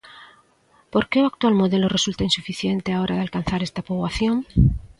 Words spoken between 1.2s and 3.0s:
o actual modelo resulta insuficiente á